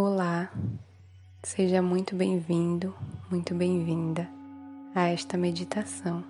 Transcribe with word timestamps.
Olá, 0.00 0.48
seja 1.42 1.82
muito 1.82 2.14
bem-vindo, 2.14 2.94
muito 3.28 3.52
bem-vinda 3.52 4.28
a 4.94 5.08
esta 5.08 5.36
meditação. 5.36 6.22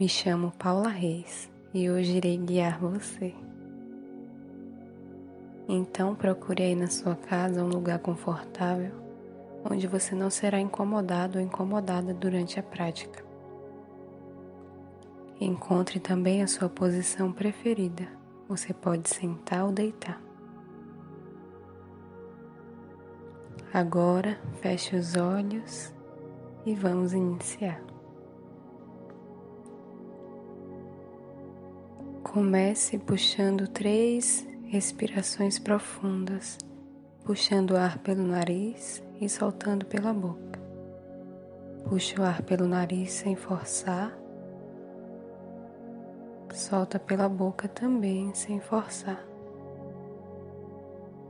Me 0.00 0.08
chamo 0.08 0.54
Paula 0.58 0.88
Reis 0.88 1.50
e 1.74 1.90
hoje 1.90 2.16
irei 2.16 2.38
guiar 2.38 2.80
você. 2.80 3.34
Então 5.68 6.14
procure 6.14 6.62
aí 6.62 6.74
na 6.74 6.86
sua 6.86 7.14
casa 7.14 7.62
um 7.62 7.68
lugar 7.68 7.98
confortável 7.98 8.94
onde 9.62 9.86
você 9.86 10.14
não 10.14 10.30
será 10.30 10.58
incomodado 10.58 11.38
ou 11.38 11.44
incomodada 11.44 12.14
durante 12.14 12.58
a 12.58 12.62
prática. 12.62 13.22
Encontre 15.38 16.00
também 16.00 16.42
a 16.42 16.46
sua 16.46 16.70
posição 16.70 17.30
preferida. 17.30 18.08
Você 18.48 18.72
pode 18.72 19.10
sentar 19.10 19.66
ou 19.66 19.72
deitar. 19.72 20.29
Agora 23.72 24.36
feche 24.60 24.96
os 24.96 25.14
olhos 25.14 25.94
e 26.66 26.74
vamos 26.74 27.12
iniciar. 27.12 27.80
Comece 32.24 32.98
puxando 32.98 33.68
três 33.68 34.44
respirações 34.64 35.60
profundas, 35.60 36.58
puxando 37.24 37.70
o 37.70 37.76
ar 37.76 37.98
pelo 37.98 38.24
nariz 38.24 39.00
e 39.20 39.28
soltando 39.28 39.86
pela 39.86 40.12
boca. 40.12 40.58
Puxe 41.88 42.20
o 42.20 42.24
ar 42.24 42.42
pelo 42.42 42.66
nariz 42.66 43.12
sem 43.12 43.36
forçar. 43.36 44.18
Solta 46.52 46.98
pela 46.98 47.28
boca 47.28 47.68
também 47.68 48.34
sem 48.34 48.58
forçar. 48.58 49.24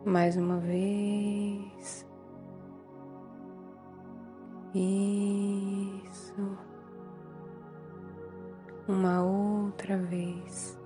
Mais 0.07 0.39
uma 0.39 0.57
vez. 0.57 2.09
Isso. 4.73 6.57
Uma 8.87 9.21
outra 9.23 9.97
vez. 9.97 10.79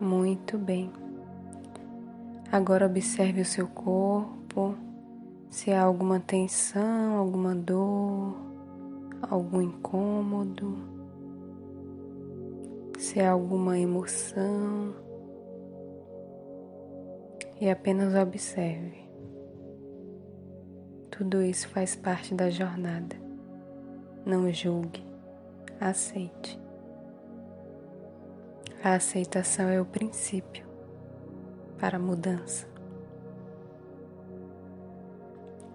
Muito 0.00 0.56
bem. 0.56 0.90
Agora 2.50 2.86
observe 2.86 3.42
o 3.42 3.44
seu 3.44 3.66
corpo, 3.66 4.74
se 5.50 5.70
há 5.72 5.82
alguma 5.82 6.18
tensão, 6.18 7.18
alguma 7.18 7.54
dor, 7.54 8.36
algum 9.20 9.60
incômodo, 9.60 10.78
se 12.98 13.20
há 13.20 13.32
alguma 13.32 13.78
emoção 13.78 15.03
e 17.60 17.70
apenas 17.70 18.14
observe. 18.14 19.04
Tudo 21.10 21.42
isso 21.42 21.68
faz 21.68 21.94
parte 21.94 22.34
da 22.34 22.50
jornada. 22.50 23.16
Não 24.26 24.50
julgue, 24.52 25.04
aceite. 25.80 26.60
A 28.82 28.94
aceitação 28.94 29.68
é 29.68 29.80
o 29.80 29.84
princípio 29.84 30.66
para 31.78 31.96
a 31.96 32.00
mudança. 32.00 32.66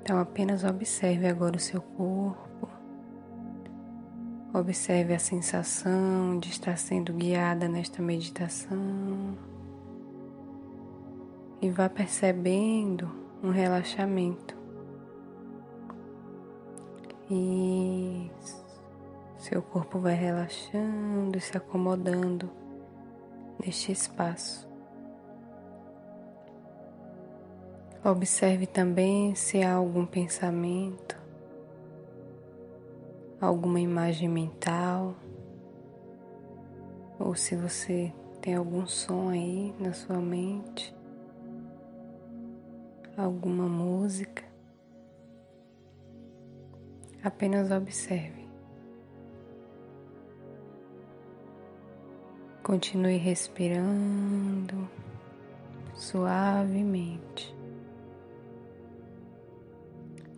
Então 0.01 0.19
apenas 0.19 0.63
observe 0.63 1.27
agora 1.27 1.55
o 1.55 1.59
seu 1.59 1.81
corpo. 1.81 2.69
Observe 4.53 5.13
a 5.13 5.19
sensação 5.19 6.37
de 6.39 6.49
estar 6.49 6.77
sendo 6.77 7.13
guiada 7.13 7.67
nesta 7.67 8.01
meditação 8.01 9.37
e 11.61 11.69
vá 11.69 11.89
percebendo 11.89 13.09
um 13.43 13.49
relaxamento. 13.49 14.57
Isso. 17.29 18.65
Seu 19.37 19.61
corpo 19.61 19.99
vai 19.99 20.15
relaxando 20.15 21.37
e 21.37 21.41
se 21.41 21.55
acomodando 21.55 22.49
neste 23.63 23.91
espaço. 23.91 24.67
Observe 28.03 28.65
também 28.65 29.35
se 29.35 29.61
há 29.61 29.73
algum 29.73 30.05
pensamento, 30.05 31.17
alguma 33.39 33.79
imagem 33.79 34.29
mental, 34.29 35.15
ou 37.19 37.35
se 37.35 37.55
você 37.55 38.13
tem 38.41 38.55
algum 38.55 38.87
som 38.87 39.29
aí 39.29 39.75
na 39.77 39.91
sua 39.93 40.17
mente 40.17 40.98
alguma 43.19 43.67
música, 43.67 44.43
apenas 47.23 47.69
observe. 47.71 48.47
Continue 52.63 53.17
respirando 53.17 54.89
suavemente. 55.95 57.55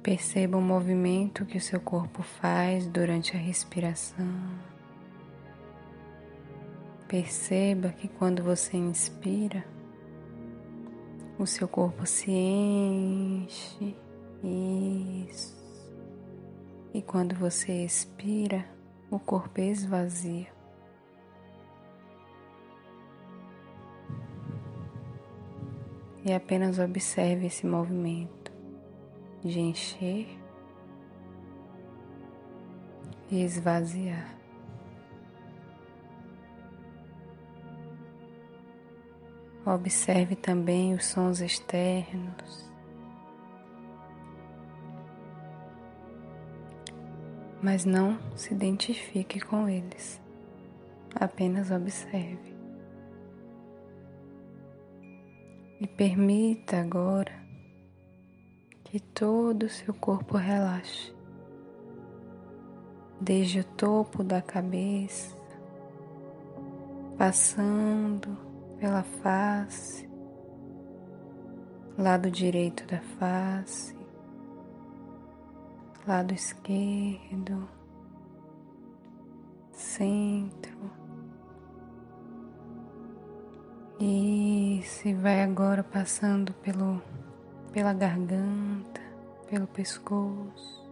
Perceba 0.01 0.57
o 0.57 0.61
movimento 0.61 1.45
que 1.45 1.57
o 1.57 1.61
seu 1.61 1.79
corpo 1.79 2.23
faz 2.23 2.87
durante 2.87 3.35
a 3.35 3.39
respiração. 3.39 4.25
Perceba 7.07 7.89
que 7.89 8.07
quando 8.07 8.41
você 8.41 8.77
inspira, 8.77 9.63
o 11.41 11.47
seu 11.47 11.67
corpo 11.67 12.05
se 12.05 12.29
enche. 12.29 13.95
Isso. 14.43 15.59
E 16.93 17.01
quando 17.01 17.35
você 17.35 17.83
expira, 17.83 18.65
o 19.09 19.19
corpo 19.19 19.59
esvazia. 19.59 20.47
E 26.23 26.31
apenas 26.31 26.77
observe 26.77 27.47
esse 27.47 27.65
movimento 27.65 28.51
de 29.43 29.59
encher 29.59 30.27
e 33.31 33.43
esvaziar. 33.43 34.40
Observe 39.65 40.35
também 40.35 40.95
os 40.95 41.05
sons 41.05 41.39
externos. 41.39 42.71
Mas 47.61 47.85
não 47.85 48.17
se 48.35 48.55
identifique 48.55 49.39
com 49.39 49.69
eles, 49.69 50.19
apenas 51.13 51.69
observe. 51.69 52.55
E 55.79 55.85
permita 55.85 56.81
agora 56.81 57.39
que 58.83 58.99
todo 58.99 59.63
o 59.63 59.69
seu 59.69 59.93
corpo 59.93 60.37
relaxe, 60.37 61.13
desde 63.19 63.59
o 63.59 63.63
topo 63.63 64.23
da 64.23 64.41
cabeça, 64.41 65.37
passando 67.15 68.50
pela 68.81 69.03
face, 69.03 70.09
lado 71.95 72.31
direito 72.31 72.83
da 72.87 72.99
face, 73.19 73.95
lado 76.07 76.33
esquerdo, 76.33 77.69
centro. 79.71 80.91
E 83.99 84.81
se 84.83 85.13
vai 85.13 85.43
agora 85.43 85.83
passando 85.83 86.51
pelo, 86.51 86.99
pela 87.71 87.93
garganta, 87.93 88.99
pelo 89.47 89.67
pescoço. 89.67 90.89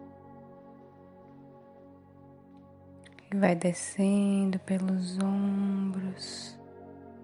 E 3.32 3.36
vai 3.36 3.56
descendo 3.56 4.60
pelos 4.60 5.18
ombros 5.18 6.59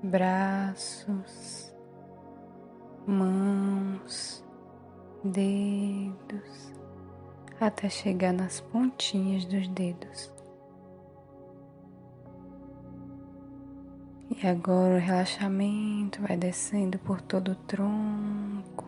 braços, 0.04 1.74
mãos, 3.08 4.44
dedos, 5.24 6.74
até 7.60 7.90
chegar 7.90 8.34
nas 8.34 8.60
pontinhas 8.60 9.46
dos 9.46 9.68
dedos. 9.70 10.32
E 14.30 14.48
agora 14.48 14.96
o 14.96 15.00
relaxamento 15.00 16.22
vai 16.22 16.36
descendo 16.36 17.00
por 17.00 17.22
todo 17.22 17.52
o 17.52 17.56
tronco, 17.56 18.86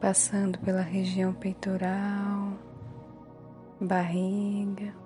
passando 0.00 0.58
pela 0.58 0.82
região 0.82 1.32
peitoral, 1.32 2.52
barriga 3.80 5.05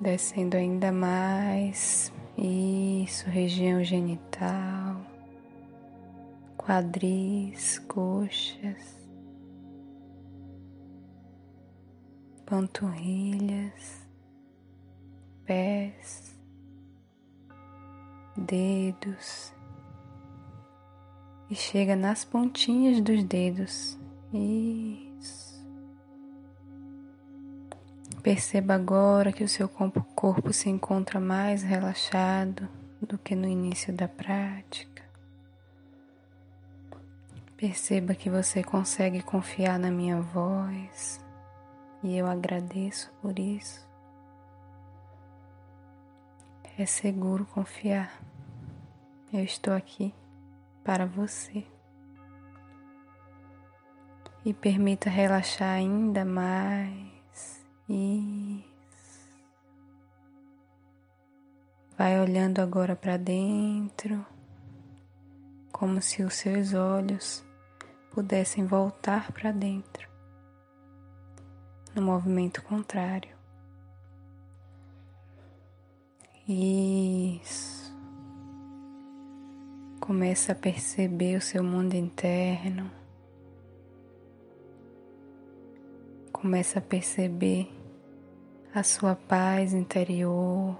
descendo 0.00 0.56
ainda 0.56 0.92
mais. 0.92 2.12
Isso, 2.36 3.28
região 3.28 3.82
genital, 3.82 5.00
quadris, 6.56 7.78
coxas, 7.80 8.96
panturrilhas, 12.46 14.08
pés, 15.44 16.38
dedos 18.36 19.52
e 21.50 21.54
chega 21.56 21.96
nas 21.96 22.24
pontinhas 22.24 23.00
dos 23.00 23.24
dedos. 23.24 23.98
Isso. 24.32 25.07
Perceba 28.22 28.74
agora 28.74 29.32
que 29.32 29.44
o 29.44 29.48
seu 29.48 29.68
corpo 29.68 30.52
se 30.52 30.68
encontra 30.68 31.20
mais 31.20 31.62
relaxado 31.62 32.68
do 33.00 33.16
que 33.16 33.34
no 33.34 33.46
início 33.46 33.92
da 33.92 34.08
prática. 34.08 35.04
Perceba 37.56 38.14
que 38.14 38.28
você 38.28 38.62
consegue 38.62 39.22
confiar 39.22 39.78
na 39.78 39.90
minha 39.90 40.20
voz 40.20 41.24
e 42.02 42.16
eu 42.16 42.26
agradeço 42.26 43.10
por 43.20 43.38
isso. 43.38 43.86
É 46.78 46.86
seguro 46.86 47.44
confiar. 47.46 48.20
Eu 49.32 49.42
estou 49.42 49.74
aqui 49.74 50.14
para 50.84 51.06
você. 51.06 51.66
E 54.44 54.54
permita 54.54 55.10
relaxar 55.10 55.70
ainda 55.70 56.24
mais. 56.24 57.17
Isso. 57.88 58.68
Vai 61.96 62.20
olhando 62.20 62.60
agora 62.60 62.94
para 62.94 63.16
dentro, 63.16 64.24
como 65.72 66.00
se 66.02 66.22
os 66.22 66.34
seus 66.34 66.74
olhos 66.74 67.44
pudessem 68.12 68.66
voltar 68.66 69.32
para 69.32 69.50
dentro 69.50 70.08
no 71.94 72.02
movimento 72.02 72.62
contrário. 72.62 73.36
Isso. 76.48 77.94
Começa 80.00 80.52
a 80.52 80.54
perceber 80.54 81.36
o 81.36 81.40
seu 81.40 81.62
mundo 81.62 81.94
interno. 81.94 82.90
Começa 86.32 86.78
a 86.78 86.82
perceber 86.82 87.77
a 88.78 88.82
sua 88.84 89.16
paz 89.16 89.74
interior, 89.74 90.78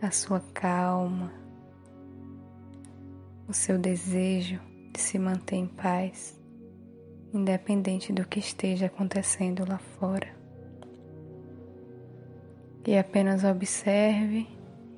a 0.00 0.12
sua 0.12 0.38
calma, 0.54 1.32
o 3.48 3.52
seu 3.52 3.76
desejo 3.76 4.60
de 4.92 5.00
se 5.00 5.18
manter 5.18 5.56
em 5.56 5.66
paz 5.66 6.40
independente 7.34 8.12
do 8.12 8.24
que 8.24 8.38
esteja 8.38 8.86
acontecendo 8.86 9.68
lá 9.68 9.78
fora. 9.78 10.32
E 12.86 12.96
apenas 12.96 13.42
observe 13.42 14.46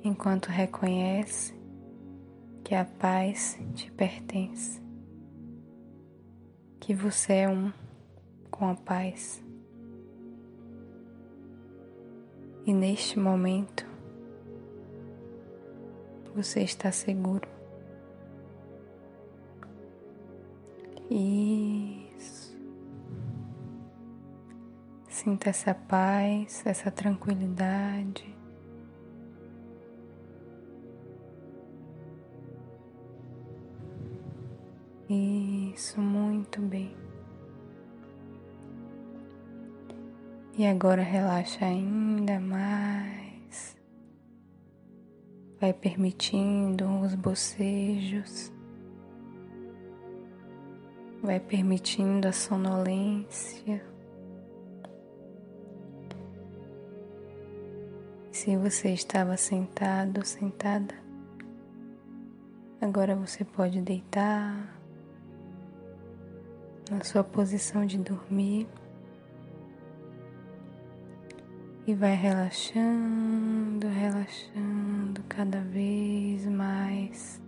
enquanto 0.03 0.49
reconhece 0.49 1.55
que 2.63 2.75
a 2.75 2.85
paz 2.85 3.57
te 3.73 3.89
pertence, 3.91 4.79
que 6.79 6.93
você 6.93 7.33
é 7.33 7.49
um 7.49 7.73
com 8.51 8.69
a 8.69 8.75
paz. 8.75 9.44
E 12.65 12.73
neste 12.73 13.19
momento 13.19 13.85
você 16.33 16.61
está 16.61 16.91
seguro. 16.91 17.47
E 21.09 22.05
Sinta 25.25 25.49
essa 25.49 25.73
paz, 25.73 26.61
essa 26.67 26.91
tranquilidade. 26.91 28.31
Isso, 35.09 35.99
muito 35.99 36.61
bem. 36.61 36.95
E 40.57 40.65
agora 40.65 41.01
relaxa 41.01 41.65
ainda 41.65 42.39
mais. 42.39 43.75
Vai 45.59 45.73
permitindo 45.73 46.87
os 47.01 47.13
bocejos. 47.13 48.53
Vai 51.21 51.41
permitindo 51.41 52.29
a 52.29 52.31
sonolência. 52.31 53.85
Se 58.31 58.55
você 58.55 58.93
estava 58.93 59.35
sentado 59.35 60.25
sentada, 60.25 60.95
agora 62.79 63.13
você 63.13 63.43
pode 63.43 63.81
deitar 63.81 64.73
na 66.89 67.03
sua 67.03 67.25
posição 67.25 67.85
de 67.85 67.97
dormir 67.97 68.69
e 71.87 71.93
vai 71.93 72.15
relaxando, 72.15 73.87
relaxando 73.87 75.21
cada 75.29 75.61
vez 75.61 76.45
mais, 76.47 77.39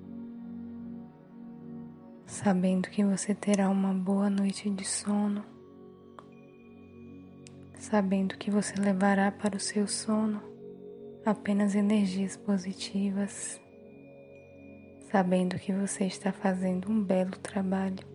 sabendo 2.26 2.88
que 2.88 3.04
você 3.04 3.34
terá 3.34 3.68
uma 3.68 3.94
boa 3.94 4.30
noite 4.30 4.70
de 4.70 4.86
sono, 4.86 5.44
sabendo 7.80 8.38
que 8.38 8.52
você 8.52 8.80
levará 8.80 9.32
para 9.32 9.58
o 9.58 9.60
seu 9.60 9.88
sono 9.88 10.40
apenas 11.26 11.74
energias 11.74 12.38
positivas, 12.38 13.60
sabendo 15.12 15.58
que 15.58 15.74
você 15.74 16.06
está 16.06 16.32
fazendo 16.32 16.92
um 16.92 17.04
belo 17.04 17.32
trabalho, 17.40 18.06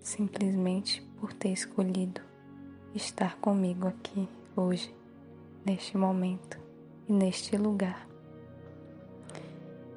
simplesmente 0.00 1.02
por 1.20 1.34
ter 1.34 1.50
escolhido 1.50 2.22
estar 2.94 3.36
comigo 3.36 3.88
aqui 3.88 4.26
hoje, 4.56 4.94
neste 5.64 5.96
momento 5.96 6.58
e 7.08 7.12
neste 7.12 7.56
lugar. 7.56 8.06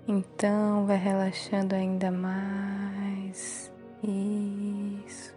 Então, 0.08 0.86
vai 0.86 0.98
relaxando 0.98 1.76
ainda 1.76 2.10
mais. 2.10 3.72
Isso. 4.02 5.36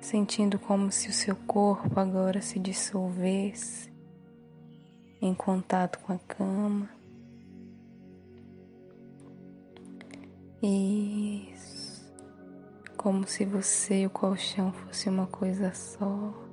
Sentindo 0.00 0.58
como 0.58 0.90
se 0.90 1.08
o 1.08 1.12
seu 1.12 1.36
corpo 1.36 2.00
agora 2.00 2.40
se 2.40 2.58
dissolvesse 2.58 3.92
em 5.20 5.34
contato 5.34 5.98
com 6.00 6.12
a 6.12 6.18
cama. 6.18 6.90
Isso. 10.60 12.12
Como 12.96 13.28
se 13.28 13.44
você 13.44 14.02
e 14.02 14.06
o 14.06 14.10
colchão 14.10 14.72
fosse 14.72 15.08
uma 15.08 15.28
coisa 15.28 15.72
só. 15.72 16.47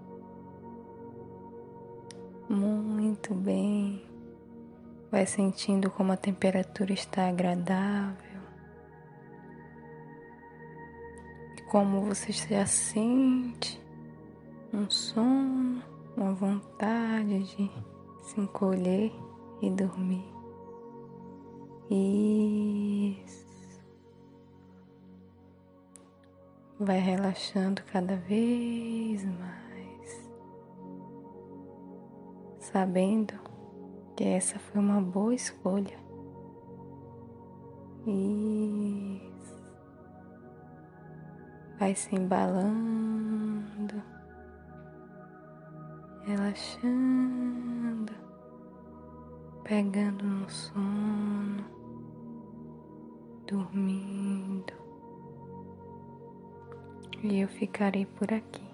Muito 2.50 3.34
bem. 3.34 4.06
Vai 5.12 5.25
sentindo 5.25 5.90
como 5.90 6.12
a 6.12 6.18
temperatura 6.18 6.94
está 6.94 7.28
agradável. 7.28 8.42
E 11.58 11.62
como 11.64 12.02
você 12.02 12.32
já 12.32 12.66
sente 12.66 13.82
um 14.74 14.90
sono, 14.90 15.82
uma 16.16 16.34
vontade 16.34 17.44
de 17.44 17.72
se 18.24 18.40
encolher 18.40 19.12
e 19.62 19.70
dormir. 19.70 20.25
Isso. 21.90 23.46
Vai 26.80 27.00
relaxando 27.00 27.82
cada 27.84 28.16
vez 28.18 29.24
mais, 29.24 29.45
sabendo 32.75 33.34
que 34.17 34.25
essa 34.25 34.60
foi 34.60 34.82
uma 34.82 35.00
boa 35.00 35.34
escolha. 35.34 35.98
Isso. 38.05 39.55
Vai 41.79 41.96
se 41.96 42.13
embalando, 42.13 44.03
relaxando 46.25 48.13
pegando 49.63 50.25
no 50.25 50.50
sono, 50.50 51.65
dormindo. 53.48 54.74
E 57.24 57.39
eu 57.39 57.48
ficarei 57.48 58.05
por 58.05 58.34
aqui. 58.34 58.65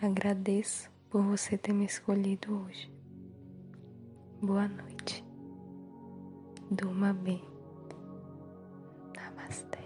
Agradeço 0.00 0.93
por 1.14 1.22
você 1.22 1.56
ter 1.56 1.72
me 1.72 1.84
escolhido 1.84 2.66
hoje. 2.66 2.92
Boa 4.42 4.66
noite. 4.66 5.24
Durma 6.68 7.14
bem. 7.14 7.40
Namastê. 9.14 9.83